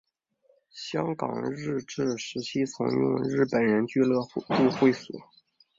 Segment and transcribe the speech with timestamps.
[0.71, 5.13] 香港日治时期曾用作日本人俱乐部会所。